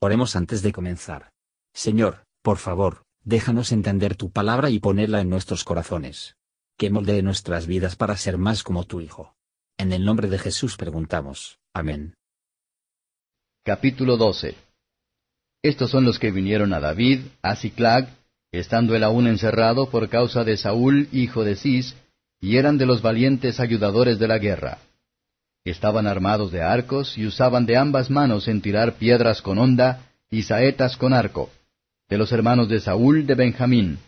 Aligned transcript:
Oremos 0.00 0.36
antes 0.36 0.62
de 0.62 0.72
comenzar. 0.72 1.30
Señor, 1.72 2.26
por 2.42 2.58
favor, 2.58 3.04
déjanos 3.24 3.72
entender 3.72 4.14
tu 4.14 4.30
palabra 4.30 4.68
y 4.68 4.78
ponerla 4.78 5.20
en 5.20 5.30
nuestros 5.30 5.64
corazones. 5.64 6.36
Que 6.76 6.90
moldee 6.90 7.22
nuestras 7.22 7.66
vidas 7.66 7.96
para 7.96 8.16
ser 8.16 8.36
más 8.36 8.62
como 8.62 8.84
tu 8.84 9.00
Hijo. 9.00 9.34
En 9.78 9.92
el 9.92 10.04
nombre 10.04 10.28
de 10.28 10.38
Jesús 10.38 10.76
preguntamos. 10.76 11.58
Amén. 11.72 12.14
Capítulo 13.64 14.18
12 14.18 14.54
Estos 15.62 15.90
son 15.90 16.04
los 16.04 16.18
que 16.18 16.30
vinieron 16.30 16.74
a 16.74 16.80
David, 16.80 17.20
a 17.40 17.56
Ciclag, 17.56 18.10
estando 18.52 18.94
él 18.94 19.02
aún 19.02 19.26
encerrado 19.26 19.88
por 19.88 20.08
causa 20.10 20.44
de 20.44 20.58
Saúl, 20.58 21.08
hijo 21.10 21.42
de 21.42 21.56
Cis, 21.56 21.96
y 22.38 22.58
eran 22.58 22.76
de 22.76 22.86
los 22.86 23.00
valientes 23.00 23.60
ayudadores 23.60 24.18
de 24.18 24.28
la 24.28 24.38
guerra. 24.38 24.78
Estaban 25.66 26.06
armados 26.06 26.52
de 26.52 26.62
arcos 26.62 27.18
y 27.18 27.26
usaban 27.26 27.66
de 27.66 27.76
ambas 27.76 28.08
manos 28.08 28.46
en 28.46 28.60
tirar 28.62 28.94
piedras 28.94 29.42
con 29.42 29.58
honda 29.58 30.06
y 30.30 30.44
saetas 30.44 30.96
con 30.96 31.12
arco. 31.12 31.50
De 32.08 32.16
los 32.16 32.30
hermanos 32.30 32.68
de 32.68 32.78
Saúl 32.78 33.26
de 33.26 33.34
Benjamín. 33.34 33.98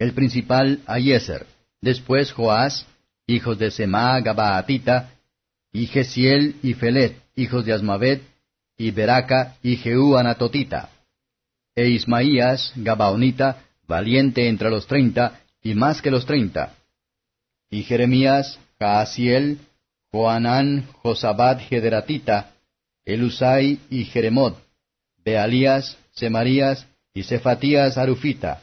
El 0.00 0.14
principal 0.14 0.80
Ayeser, 0.86 1.46
después 1.80 2.32
Joás, 2.32 2.88
hijos 3.28 3.56
de 3.56 3.70
Semá 3.70 4.18
Gabaatita, 4.20 5.10
y 5.72 5.86
Gesiel 5.86 6.56
y 6.60 6.74
Felet, 6.74 7.16
hijos 7.36 7.64
de 7.64 7.72
Asmavet, 7.72 8.22
y 8.76 8.90
Beraca 8.90 9.58
y 9.62 9.76
Jehú 9.76 10.16
Anatotita. 10.16 10.88
E 11.76 11.88
Ismaías, 11.88 12.72
Gabaonita, 12.74 13.58
valiente 13.86 14.48
entre 14.48 14.70
los 14.70 14.88
treinta, 14.88 15.38
y 15.62 15.74
más 15.74 16.02
que 16.02 16.10
los 16.10 16.26
treinta. 16.26 16.74
Y 17.70 17.84
Jeremías, 17.84 18.58
Joanán, 20.12 20.86
Josabad 21.02 21.60
Gederatita, 21.60 22.52
Elusai 23.04 23.78
y 23.90 24.04
Jeremot, 24.04 24.56
Bealías, 25.24 25.98
Semarías 26.12 26.86
y 27.14 27.22
Cefatías 27.22 27.96
Arufita, 27.96 28.62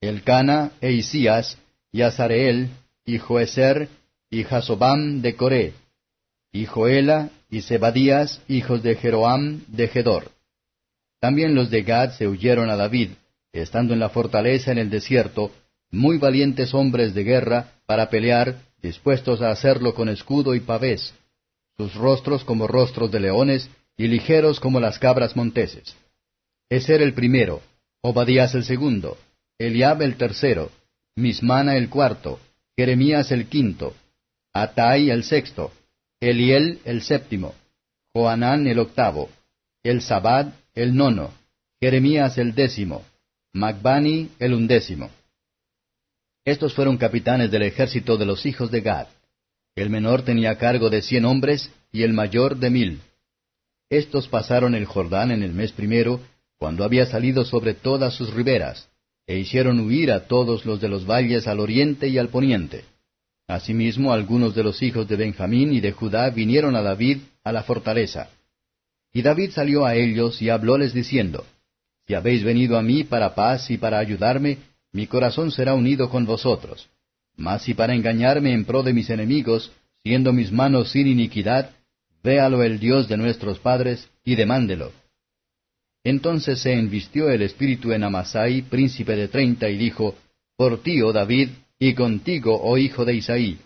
Elcana 0.00 0.72
e 0.80 0.92
Isías, 0.92 1.58
y 1.92 2.02
Azareel, 2.02 2.68
y 3.04 3.18
Joeser, 3.18 3.88
y 4.30 4.44
Jasobam 4.44 5.22
de 5.22 5.34
Coré, 5.36 5.72
y 6.52 6.66
Joela, 6.66 7.30
y 7.48 7.62
Zebadías, 7.62 8.42
hijos 8.48 8.82
de 8.82 8.96
Jeroam 8.96 9.62
de 9.68 9.88
Gedor. 9.88 10.30
También 11.20 11.54
los 11.54 11.70
de 11.70 11.82
Gad 11.82 12.12
se 12.12 12.28
huyeron 12.28 12.70
a 12.70 12.76
David, 12.76 13.10
estando 13.52 13.94
en 13.94 14.00
la 14.00 14.10
fortaleza 14.10 14.72
en 14.72 14.78
el 14.78 14.90
desierto, 14.90 15.52
muy 15.90 16.18
valientes 16.18 16.74
hombres 16.74 17.14
de 17.14 17.24
guerra, 17.24 17.72
para 17.86 18.10
pelear, 18.10 18.56
dispuestos 18.82 19.42
a 19.42 19.50
hacerlo 19.50 19.94
con 19.94 20.08
escudo 20.08 20.54
y 20.54 20.60
pavés, 20.60 21.14
sus 21.76 21.94
rostros 21.94 22.44
como 22.44 22.66
rostros 22.66 23.10
de 23.10 23.20
leones, 23.20 23.70
y 23.96 24.08
ligeros 24.08 24.60
como 24.60 24.78
las 24.80 24.98
cabras 24.98 25.36
monteses. 25.36 25.96
Eser 26.68 27.00
el 27.00 27.14
primero, 27.14 27.62
Obadías 28.02 28.54
el 28.54 28.64
segundo, 28.64 29.16
Eliab 29.58 30.02
el 30.02 30.16
tercero, 30.16 30.70
Mismana 31.16 31.76
el 31.76 31.88
cuarto, 31.88 32.38
Jeremías 32.76 33.32
el 33.32 33.48
quinto, 33.48 33.94
Atai 34.52 35.10
el 35.10 35.24
sexto, 35.24 35.72
Eliel 36.20 36.80
el 36.84 37.02
séptimo, 37.02 37.54
Joanán 38.14 38.66
el 38.66 38.78
octavo, 38.78 39.30
El 39.82 40.02
Sabad 40.02 40.52
el 40.74 40.94
nono, 40.94 41.30
Jeremías 41.80 42.38
el 42.38 42.54
décimo, 42.54 43.02
Magbani 43.52 44.30
el 44.38 44.54
undécimo. 44.54 45.10
Estos 46.46 46.74
fueron 46.74 46.96
capitanes 46.96 47.50
del 47.50 47.62
ejército 47.62 48.16
de 48.16 48.24
los 48.24 48.46
hijos 48.46 48.70
de 48.70 48.80
Gad. 48.80 49.08
El 49.74 49.90
menor 49.90 50.22
tenía 50.22 50.56
cargo 50.56 50.88
de 50.90 51.02
cien 51.02 51.24
hombres 51.24 51.72
y 51.90 52.04
el 52.04 52.12
mayor 52.12 52.56
de 52.56 52.70
mil. 52.70 53.00
Estos 53.90 54.28
pasaron 54.28 54.76
el 54.76 54.84
Jordán 54.84 55.32
en 55.32 55.42
el 55.42 55.52
mes 55.52 55.72
primero, 55.72 56.20
cuando 56.56 56.84
había 56.84 57.04
salido 57.06 57.44
sobre 57.44 57.74
todas 57.74 58.14
sus 58.14 58.32
riberas, 58.32 58.88
e 59.26 59.40
hicieron 59.40 59.80
huir 59.80 60.12
a 60.12 60.28
todos 60.28 60.64
los 60.64 60.80
de 60.80 60.88
los 60.88 61.04
valles 61.04 61.48
al 61.48 61.58
oriente 61.58 62.06
y 62.06 62.16
al 62.16 62.28
poniente. 62.28 62.84
Asimismo, 63.48 64.12
algunos 64.12 64.54
de 64.54 64.62
los 64.62 64.80
hijos 64.82 65.08
de 65.08 65.16
Benjamín 65.16 65.72
y 65.72 65.80
de 65.80 65.90
Judá 65.90 66.30
vinieron 66.30 66.76
a 66.76 66.82
David 66.82 67.18
a 67.42 67.50
la 67.50 67.64
fortaleza. 67.64 68.30
Y 69.12 69.22
David 69.22 69.50
salió 69.50 69.84
a 69.84 69.96
ellos 69.96 70.40
y 70.40 70.48
hablóles 70.50 70.94
diciendo, 70.94 71.44
Si 72.06 72.14
habéis 72.14 72.44
venido 72.44 72.78
a 72.78 72.82
mí 72.82 73.02
para 73.02 73.34
paz 73.34 73.68
y 73.68 73.78
para 73.78 73.98
ayudarme, 73.98 74.58
mi 74.96 75.06
corazón 75.06 75.52
será 75.52 75.74
unido 75.74 76.08
con 76.08 76.24
vosotros. 76.24 76.88
Mas 77.36 77.64
si 77.64 77.74
para 77.74 77.94
engañarme 77.94 78.54
en 78.54 78.64
pro 78.64 78.82
de 78.82 78.94
mis 78.94 79.10
enemigos, 79.10 79.70
siendo 80.02 80.32
mis 80.32 80.50
manos 80.50 80.90
sin 80.92 81.06
iniquidad, 81.06 81.70
véalo 82.24 82.62
el 82.62 82.78
Dios 82.78 83.06
de 83.06 83.18
nuestros 83.18 83.58
padres, 83.58 84.08
y 84.24 84.36
demándelo. 84.36 84.92
Entonces 86.02 86.60
se 86.60 86.72
envistió 86.72 87.28
el 87.28 87.42
espíritu 87.42 87.92
en 87.92 88.04
Amasai, 88.04 88.62
príncipe 88.62 89.14
de 89.16 89.28
treinta, 89.28 89.68
y 89.68 89.76
dijo, 89.76 90.14
Por 90.56 90.82
ti, 90.82 91.02
oh 91.02 91.12
David, 91.12 91.50
y 91.78 91.92
contigo, 91.92 92.58
oh 92.58 92.78
hijo 92.78 93.04
de 93.04 93.16
Isaí. 93.16 93.58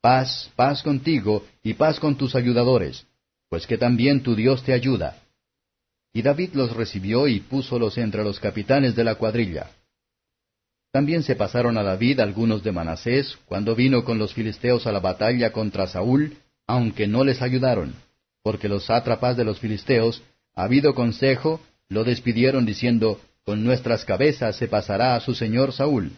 Paz, 0.00 0.50
paz 0.56 0.82
contigo, 0.82 1.46
y 1.62 1.74
paz 1.74 2.00
con 2.00 2.16
tus 2.16 2.34
ayudadores, 2.34 3.06
pues 3.48 3.68
que 3.68 3.78
también 3.78 4.20
tu 4.24 4.34
Dios 4.34 4.64
te 4.64 4.72
ayuda. 4.72 5.16
Y 6.12 6.22
David 6.22 6.54
los 6.54 6.74
recibió 6.74 7.28
y 7.28 7.38
púsolos 7.38 7.96
entre 7.98 8.24
los 8.24 8.40
capitanes 8.40 8.96
de 8.96 9.04
la 9.04 9.14
cuadrilla. 9.14 9.70
También 10.96 11.22
se 11.22 11.36
pasaron 11.36 11.76
a 11.76 11.82
David 11.82 12.20
algunos 12.20 12.64
de 12.64 12.72
Manasés, 12.72 13.36
cuando 13.44 13.74
vino 13.74 14.02
con 14.02 14.16
los 14.18 14.32
filisteos 14.32 14.86
a 14.86 14.92
la 14.92 14.98
batalla 14.98 15.52
contra 15.52 15.86
Saúl, 15.86 16.38
aunque 16.66 17.06
no 17.06 17.22
les 17.22 17.42
ayudaron, 17.42 17.94
porque 18.42 18.66
los 18.66 18.86
sátrapas 18.86 19.36
de 19.36 19.44
los 19.44 19.60
filisteos, 19.60 20.22
habido 20.54 20.94
consejo, 20.94 21.60
lo 21.90 22.02
despidieron 22.02 22.64
diciendo, 22.64 23.20
Con 23.44 23.62
nuestras 23.62 24.06
cabezas 24.06 24.56
se 24.56 24.68
pasará 24.68 25.16
a 25.16 25.20
su 25.20 25.34
señor 25.34 25.74
Saúl. 25.74 26.12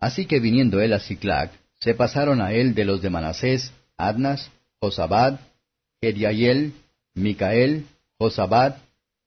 Así 0.00 0.24
que 0.24 0.40
viniendo 0.40 0.80
él 0.80 0.94
a 0.94 0.98
Ciclag, 0.98 1.50
se 1.78 1.92
pasaron 1.92 2.40
a 2.40 2.54
él 2.54 2.74
de 2.74 2.86
los 2.86 3.02
de 3.02 3.10
Manasés, 3.10 3.74
Adnas, 3.98 4.50
Josabad, 4.80 5.38
Gediayel, 6.00 6.72
Micael, 7.12 7.84
Josabad, 8.18 8.76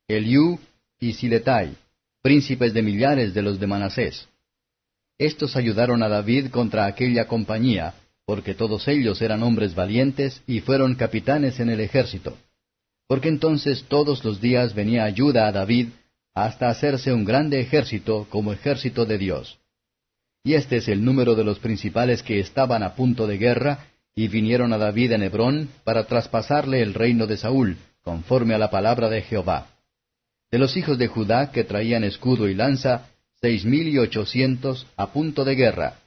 Eliú 0.08 0.58
y 1.00 1.14
Siletai, 1.14 1.76
príncipes 2.24 2.74
de 2.74 2.82
millares 2.82 3.36
de 3.36 3.44
los 3.44 3.60
de 3.60 3.68
Manasés. 3.68 4.28
Estos 5.18 5.56
ayudaron 5.56 6.04
a 6.04 6.10
David 6.10 6.50
contra 6.50 6.86
aquella 6.86 7.28
compañía, 7.28 7.94
porque 8.26 8.54
todos 8.54 8.88
ellos 8.88 9.22
eran 9.22 9.44
hombres 9.44 9.76
valientes 9.76 10.42
y 10.46 10.60
fueron 10.60 10.96
capitanes 10.96 11.60
en 11.60 11.70
el 11.70 11.80
ejército. 11.80 12.38
Porque 13.08 13.30
entonces 13.30 13.86
todos 13.88 14.24
los 14.26 14.42
días 14.42 14.74
venía 14.74 15.06
ayuda 15.06 15.48
a 15.48 15.52
David 15.52 15.90
hasta 16.34 16.70
hacerse 16.70 17.14
un 17.14 17.24
grande 17.24 17.62
ejército 17.62 18.28
como 18.30 18.52
ejército 18.52 19.06
de 19.06 19.18
Dios. 19.18 19.58
Y 20.44 20.56
este 20.56 20.78
es 20.78 20.88
el 20.90 21.04
número 21.04 21.36
de 21.36 21.44
los 21.44 21.60
principales 21.60 22.22
que 22.22 22.40
estaban 22.40 22.84
a 22.84 22.96
punto 22.96 23.26
de 23.26 23.38
guerra 23.38 23.88
y 24.16 24.28
vinieron 24.28 24.74
a 24.74 24.78
David 24.78 25.14
en 25.14 25.24
Hebrón 25.24 25.70
para 25.84 26.06
traspasarle 26.06 26.82
el 26.82 26.94
reino 26.94 27.26
de 27.26 27.38
Saúl, 27.38 27.78
conforme 28.04 28.54
a 28.54 28.58
la 28.58 28.70
palabra 28.70 29.10
de 29.10 29.22
Jehová. 29.22 29.68
De 30.52 30.60
los 30.60 30.76
hijos 30.78 30.98
de 30.98 31.08
Judá 31.08 31.52
que 31.52 31.64
traían 31.64 32.04
escudo 32.04 32.48
y 32.48 32.54
lanza, 32.54 33.10
seis 33.46 33.64
mil 33.64 33.88
y 33.88 34.00
ochocientos 34.00 34.88
a 34.98 35.14
punto 35.14 35.46
de 35.46 35.54
guerra. 35.54 36.00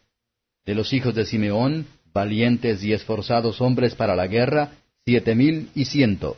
De 0.67 0.75
los 0.75 0.93
hijos 0.93 1.15
de 1.15 1.25
Simeón, 1.25 1.87
valientes 2.13 2.83
y 2.83 2.93
esforzados 2.93 3.61
hombres 3.61 3.95
para 3.95 4.17
la 4.17 4.27
guerra, 4.27 4.73
siete 5.07 5.37
mil 5.37 5.69
y 5.73 5.85
ciento. 5.85 6.37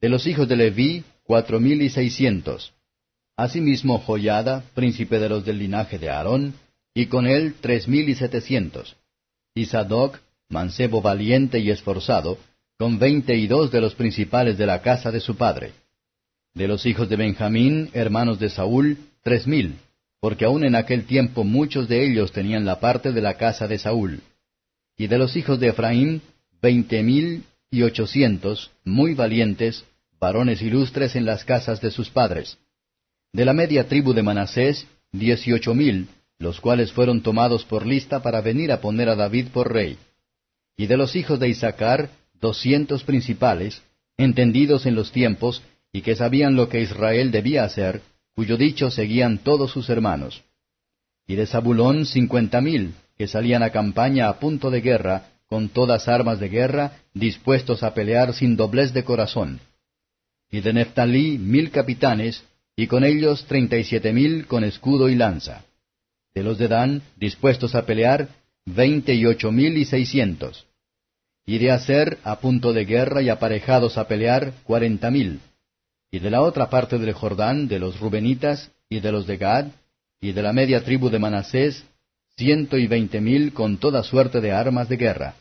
De 0.00 0.08
los 0.08 0.26
hijos 0.26 0.48
de 0.48 0.56
Leví, 0.56 1.04
cuatro 1.22 1.60
mil 1.60 1.82
y 1.82 1.90
seiscientos. 1.90 2.72
Asimismo 3.36 3.98
Joyada, 3.98 4.64
príncipe 4.72 5.18
de 5.18 5.28
los 5.28 5.44
del 5.44 5.58
linaje 5.58 5.98
de 5.98 6.08
Aarón, 6.08 6.54
y 6.94 7.08
con 7.08 7.26
él 7.26 7.54
tres 7.60 7.86
mil 7.86 8.08
y 8.08 8.14
setecientos. 8.14 8.96
Y 9.54 9.66
Sadoc, 9.66 10.18
mancebo 10.48 11.02
valiente 11.02 11.58
y 11.58 11.68
esforzado, 11.68 12.38
con 12.78 12.98
veinte 12.98 13.36
y 13.36 13.48
dos 13.48 13.70
de 13.70 13.82
los 13.82 13.94
principales 13.94 14.56
de 14.56 14.64
la 14.64 14.80
casa 14.80 15.10
de 15.10 15.20
su 15.20 15.36
padre. 15.36 15.72
De 16.54 16.68
los 16.68 16.86
hijos 16.86 17.10
de 17.10 17.16
Benjamín, 17.16 17.90
hermanos 17.92 18.38
de 18.38 18.48
Saúl, 18.48 18.96
tres 19.22 19.46
mil 19.46 19.76
porque 20.22 20.44
aun 20.44 20.62
en 20.62 20.76
aquel 20.76 21.04
tiempo 21.04 21.42
muchos 21.42 21.88
de 21.88 22.06
ellos 22.06 22.30
tenían 22.30 22.64
la 22.64 22.78
parte 22.78 23.10
de 23.10 23.20
la 23.20 23.36
casa 23.36 23.66
de 23.66 23.76
Saúl. 23.76 24.20
Y 24.96 25.08
de 25.08 25.18
los 25.18 25.34
hijos 25.34 25.58
de 25.58 25.70
Efraín, 25.70 26.22
veinte 26.62 27.02
mil 27.02 27.42
y 27.72 27.82
ochocientos, 27.82 28.70
muy 28.84 29.14
valientes, 29.14 29.84
varones 30.20 30.62
ilustres 30.62 31.16
en 31.16 31.24
las 31.24 31.44
casas 31.44 31.80
de 31.80 31.90
sus 31.90 32.08
padres. 32.08 32.56
De 33.32 33.44
la 33.44 33.52
media 33.52 33.88
tribu 33.88 34.12
de 34.12 34.22
Manasés, 34.22 34.86
dieciocho 35.10 35.74
mil, 35.74 36.06
los 36.38 36.60
cuales 36.60 36.92
fueron 36.92 37.22
tomados 37.22 37.64
por 37.64 37.84
lista 37.84 38.22
para 38.22 38.40
venir 38.42 38.70
a 38.70 38.80
poner 38.80 39.08
a 39.08 39.16
David 39.16 39.48
por 39.48 39.72
rey. 39.72 39.98
Y 40.76 40.86
de 40.86 40.96
los 40.96 41.16
hijos 41.16 41.40
de 41.40 41.48
Isaacar, 41.48 42.10
doscientos 42.40 43.02
principales, 43.02 43.82
entendidos 44.16 44.86
en 44.86 44.94
los 44.94 45.10
tiempos, 45.10 45.62
y 45.92 46.02
que 46.02 46.14
sabían 46.14 46.54
lo 46.54 46.68
que 46.68 46.80
Israel 46.80 47.32
debía 47.32 47.64
hacer, 47.64 48.02
cuyo 48.34 48.56
dicho 48.56 48.90
seguían 48.90 49.38
todos 49.38 49.70
sus 49.70 49.88
hermanos. 49.90 50.42
Y 51.26 51.36
de 51.36 51.46
Zabulón 51.46 52.06
cincuenta 52.06 52.60
mil, 52.60 52.94
que 53.16 53.28
salían 53.28 53.62
a 53.62 53.70
campaña 53.70 54.28
a 54.28 54.38
punto 54.38 54.70
de 54.70 54.80
guerra, 54.80 55.28
con 55.46 55.68
todas 55.68 56.08
armas 56.08 56.40
de 56.40 56.48
guerra, 56.48 56.92
dispuestos 57.14 57.82
a 57.82 57.92
pelear 57.94 58.32
sin 58.34 58.56
doblez 58.56 58.92
de 58.92 59.04
corazón. 59.04 59.60
y 60.50 60.60
de 60.60 60.72
Neftalí 60.74 61.38
mil 61.38 61.70
capitanes, 61.70 62.44
y 62.76 62.86
con 62.86 63.04
ellos 63.04 63.46
treinta 63.46 63.76
y 63.78 63.84
siete 63.84 64.12
mil 64.12 64.46
con 64.46 64.64
escudo 64.64 65.08
y 65.08 65.14
lanza. 65.14 65.64
De 66.34 66.42
los 66.42 66.58
de 66.58 66.68
Dan, 66.68 67.02
dispuestos 67.16 67.74
a 67.74 67.84
pelear, 67.84 68.28
veinte 68.66 69.14
y 69.14 69.26
ocho 69.26 69.50
mil 69.50 69.76
y 69.76 69.84
seiscientos. 69.84 70.66
Y 71.44 71.58
de 71.58 71.70
Aser, 71.70 72.18
a 72.22 72.38
punto 72.40 72.72
de 72.72 72.84
guerra 72.84 73.22
y 73.22 73.28
aparejados 73.28 73.98
a 73.98 74.06
pelear, 74.06 74.52
cuarenta 74.64 75.10
mil. 75.10 75.40
Y 76.12 76.18
de 76.18 76.30
la 76.30 76.42
otra 76.42 76.68
parte 76.68 76.98
del 76.98 77.14
Jordán, 77.14 77.68
de 77.68 77.78
los 77.78 77.98
Rubenitas, 77.98 78.70
y 78.90 79.00
de 79.00 79.10
los 79.10 79.26
de 79.26 79.38
Gad, 79.38 79.68
y 80.20 80.32
de 80.32 80.42
la 80.42 80.52
media 80.52 80.84
tribu 80.84 81.08
de 81.08 81.18
Manasés, 81.18 81.84
ciento 82.36 82.76
y 82.76 82.86
veinte 82.86 83.20
mil 83.20 83.54
con 83.54 83.78
toda 83.78 84.02
suerte 84.02 84.42
de 84.42 84.52
armas 84.52 84.90
de 84.90 84.98
guerra. 84.98 85.34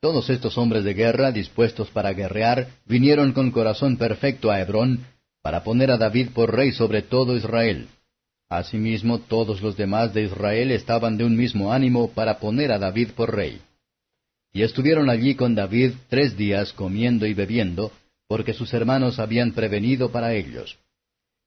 Todos 0.00 0.28
estos 0.28 0.58
hombres 0.58 0.84
de 0.84 0.92
guerra, 0.92 1.32
dispuestos 1.32 1.88
para 1.88 2.12
guerrear, 2.12 2.68
vinieron 2.84 3.32
con 3.32 3.50
corazón 3.50 3.96
perfecto 3.96 4.50
a 4.50 4.60
Hebrón, 4.60 5.00
para 5.42 5.64
poner 5.64 5.90
a 5.90 5.96
David 5.96 6.28
por 6.34 6.54
rey 6.54 6.72
sobre 6.72 7.00
todo 7.00 7.34
Israel. 7.34 7.88
Asimismo, 8.50 9.20
todos 9.20 9.62
los 9.62 9.78
demás 9.78 10.12
de 10.12 10.24
Israel 10.24 10.72
estaban 10.72 11.16
de 11.16 11.24
un 11.24 11.36
mismo 11.36 11.72
ánimo 11.72 12.10
para 12.10 12.38
poner 12.38 12.70
a 12.70 12.78
David 12.78 13.12
por 13.16 13.34
rey. 13.34 13.62
Y 14.52 14.62
estuvieron 14.62 15.08
allí 15.08 15.34
con 15.34 15.54
David 15.54 15.92
tres 16.10 16.36
días 16.36 16.72
comiendo 16.74 17.26
y 17.26 17.32
bebiendo, 17.32 17.92
porque 18.28 18.52
sus 18.52 18.72
hermanos 18.74 19.18
habían 19.18 19.52
prevenido 19.52 20.10
para 20.10 20.34
ellos. 20.34 20.78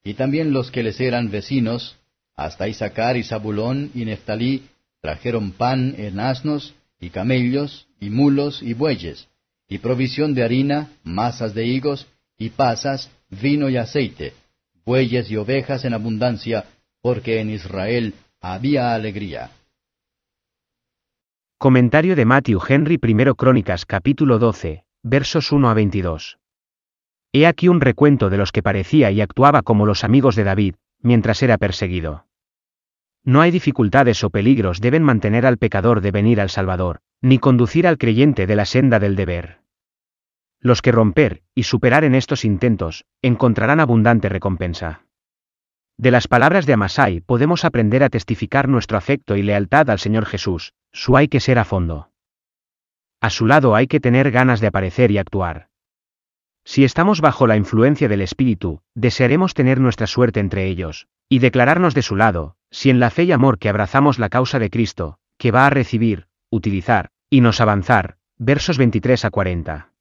Y 0.04 0.14
también 0.14 0.54
los 0.54 0.72
que 0.72 0.84
les 0.84 1.00
eran 1.00 1.30
vecinos, 1.30 1.98
hasta 2.36 2.68
Isaacar 2.68 3.18
y 3.18 3.24
Zabulón 3.24 3.92
y 3.94 4.06
Neftalí, 4.06 4.64
trajeron 5.02 5.52
pan 5.52 5.96
en 5.98 6.20
asnos, 6.20 6.74
y 7.00 7.10
camellos, 7.10 7.88
y 8.00 8.10
mulos, 8.10 8.62
y 8.62 8.74
bueyes, 8.74 9.28
y 9.68 9.78
provisión 9.78 10.34
de 10.34 10.44
harina, 10.44 10.90
masas 11.04 11.54
de 11.54 11.66
higos, 11.66 12.08
y 12.38 12.50
pasas, 12.50 13.12
vino 13.30 13.70
y 13.70 13.78
aceite, 13.78 14.34
bueyes 14.86 15.30
y 15.30 15.38
ovejas 15.38 15.86
en 15.86 15.94
abundancia, 15.94 16.66
porque 17.02 17.40
en 17.40 17.50
Israel 17.50 18.14
había 18.42 18.94
alegría. 18.94 19.52
Comentario 21.58 22.16
de 22.16 22.26
Matthew 22.26 22.62
Henry 22.68 22.96
I 22.96 23.34
Crónicas 23.36 23.86
capítulo 23.86 24.40
12, 24.40 24.84
versos 25.04 25.52
1 25.52 25.70
a 25.70 25.74
22. 25.74 26.40
He 27.32 27.46
aquí 27.46 27.68
un 27.68 27.80
recuento 27.80 28.30
de 28.30 28.38
los 28.38 28.52
que 28.52 28.64
parecía 28.64 29.12
y 29.12 29.22
actuaba 29.22 29.62
como 29.62 29.86
los 29.86 30.04
amigos 30.04 30.36
de 30.36 30.44
David, 30.44 30.76
mientras 31.02 31.44
era 31.44 31.58
perseguido. 31.58 32.26
No 33.24 33.42
hay 33.42 33.52
dificultades 33.52 34.24
o 34.24 34.32
peligros 34.32 34.82
deben 34.82 35.04
mantener 35.04 35.46
al 35.46 35.58
pecador 35.58 36.02
de 36.02 36.12
venir 36.12 36.42
al 36.42 36.50
Salvador, 36.50 37.02
ni 37.22 37.38
conducir 37.38 37.86
al 37.86 37.98
creyente 37.98 38.48
de 38.48 38.56
la 38.56 38.66
senda 38.66 39.00
del 39.00 39.16
deber. 39.16 39.60
Los 40.60 40.82
que 40.82 40.92
romper 40.92 41.44
y 41.54 41.64
superar 41.64 42.04
en 42.04 42.16
estos 42.16 42.44
intentos, 42.44 43.06
encontrarán 43.22 43.80
abundante 43.80 44.28
recompensa. 44.30 45.06
De 45.98 46.12
las 46.12 46.28
palabras 46.28 46.66
de 46.66 46.74
Amasai 46.74 47.22
podemos 47.22 47.64
aprender 47.64 48.04
a 48.04 48.10
testificar 48.10 48.68
nuestro 48.68 48.98
afecto 48.98 49.36
y 49.36 49.44
lealtad 49.44 49.90
al 49.90 50.00
Señor 50.00 50.26
Jesús, 50.26 50.74
su 50.92 51.16
hay 51.16 51.28
que 51.28 51.40
ser 51.40 51.60
a 51.60 51.66
fondo. 51.66 52.10
A 53.22 53.30
su 53.30 53.46
lado 53.46 53.76
hay 53.76 53.88
que 53.88 54.00
tener 54.00 54.32
ganas 54.32 54.62
de 54.62 54.68
aparecer 54.68 55.12
y 55.12 55.18
actuar. 55.18 55.69
Si 56.70 56.84
estamos 56.84 57.20
bajo 57.20 57.48
la 57.48 57.58
influencia 57.58 58.08
del 58.08 58.22
Espíritu, 58.22 58.84
desearemos 58.94 59.56
tener 59.56 59.80
nuestra 59.80 60.06
suerte 60.06 60.40
entre 60.40 60.68
ellos, 60.68 61.08
y 61.28 61.40
declararnos 61.40 61.96
de 61.96 62.04
su 62.04 62.16
lado, 62.16 62.58
si 62.70 62.92
en 62.92 63.00
la 63.00 63.10
fe 63.10 63.24
y 63.24 63.32
amor 63.32 63.58
que 63.58 63.70
abrazamos 63.70 64.20
la 64.20 64.30
causa 64.30 64.60
de 64.60 64.70
Cristo, 64.70 65.18
que 65.40 65.50
va 65.50 65.66
a 65.66 65.72
recibir, 65.72 66.28
utilizar, 66.52 67.10
y 67.28 67.42
nos 67.42 67.60
avanzar, 67.60 68.18
versos 68.38 68.78
23 68.78 69.26
a 69.26 69.32
40. 69.32 69.94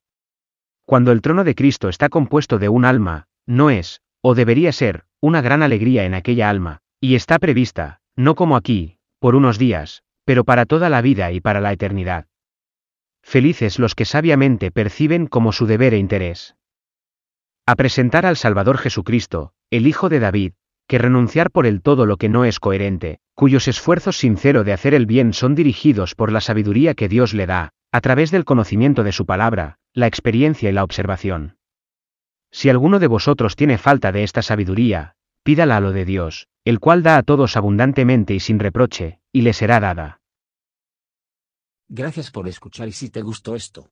Cuando 0.85 1.11
el 1.11 1.23
trono 1.23 1.43
de 1.43 1.55
Cristo 1.55 1.89
está 1.89 2.07
compuesto 2.07 2.59
de 2.59 2.69
un 2.69 2.85
alma, 2.85 3.25
no 3.47 3.71
es, 3.71 4.01
o 4.21 4.35
debería 4.35 4.71
ser, 4.71 5.05
una 5.21 5.41
gran 5.41 5.63
alegría 5.63 6.05
en 6.05 6.13
aquella 6.13 6.51
alma, 6.51 6.81
y 7.01 7.15
está 7.15 7.39
prevista, 7.39 7.99
no 8.15 8.35
como 8.35 8.55
aquí, 8.55 8.99
por 9.17 9.33
unos 9.33 9.57
días, 9.57 10.03
pero 10.23 10.43
para 10.43 10.67
toda 10.67 10.89
la 10.89 11.01
vida 11.01 11.31
y 11.31 11.41
para 11.41 11.61
la 11.61 11.73
eternidad. 11.73 12.27
Felices 13.23 13.79
los 13.79 13.95
que 13.95 14.05
sabiamente 14.05 14.69
perciben 14.69 15.25
como 15.25 15.51
su 15.51 15.65
deber 15.65 15.95
e 15.95 15.97
interés. 15.97 16.55
A 17.69 17.75
presentar 17.75 18.25
al 18.25 18.35
Salvador 18.35 18.79
Jesucristo, 18.79 19.53
el 19.69 19.85
Hijo 19.85 20.09
de 20.09 20.19
David, 20.19 20.53
que 20.87 20.97
renunciar 20.97 21.51
por 21.51 21.67
el 21.67 21.83
todo 21.83 22.07
lo 22.07 22.17
que 22.17 22.27
no 22.27 22.43
es 22.43 22.59
coherente, 22.59 23.19
cuyos 23.35 23.67
esfuerzos 23.67 24.17
sincero 24.17 24.63
de 24.63 24.73
hacer 24.73 24.95
el 24.95 25.05
bien 25.05 25.33
son 25.33 25.53
dirigidos 25.53 26.15
por 26.15 26.31
la 26.31 26.41
sabiduría 26.41 26.95
que 26.95 27.07
Dios 27.07 27.35
le 27.35 27.45
da, 27.45 27.73
a 27.91 28.01
través 28.01 28.31
del 28.31 28.43
conocimiento 28.43 29.03
de 29.03 29.11
su 29.11 29.27
palabra, 29.27 29.77
la 29.93 30.07
experiencia 30.07 30.67
y 30.67 30.73
la 30.73 30.83
observación. 30.83 31.57
Si 32.49 32.71
alguno 32.71 32.97
de 32.97 33.05
vosotros 33.05 33.55
tiene 33.55 33.77
falta 33.77 34.11
de 34.11 34.23
esta 34.23 34.41
sabiduría, 34.41 35.13
pídala 35.43 35.77
a 35.77 35.79
lo 35.79 35.91
de 35.91 36.05
Dios, 36.05 36.47
el 36.65 36.79
cual 36.79 37.03
da 37.03 37.17
a 37.17 37.21
todos 37.21 37.55
abundantemente 37.55 38.33
y 38.33 38.39
sin 38.39 38.57
reproche, 38.57 39.19
y 39.31 39.43
le 39.43 39.53
será 39.53 39.79
dada. 39.79 40.21
Gracias 41.87 42.31
por 42.31 42.47
escuchar 42.47 42.87
y 42.87 42.93
si 42.93 43.11
te 43.11 43.21
gustó 43.21 43.53
esto, 43.55 43.91